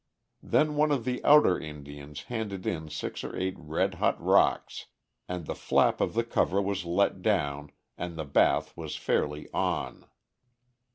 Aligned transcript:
Then 0.41 0.73
one 0.77 0.91
of 0.91 1.05
the 1.05 1.23
outer 1.23 1.59
Indians 1.59 2.23
handed 2.23 2.65
in 2.65 2.89
six 2.89 3.23
or 3.23 3.35
eight 3.37 3.53
red 3.59 3.93
hot 4.01 4.19
rocks, 4.19 4.87
and 5.29 5.45
the 5.45 5.53
flap 5.53 6.01
of 6.01 6.15
the 6.15 6.23
cover 6.23 6.59
was 6.59 6.85
let 6.85 7.21
down 7.21 7.71
and 7.99 8.15
the 8.17 8.25
bath 8.25 8.75
was 8.75 8.95
fairly 8.95 9.47
"on." 9.53 10.07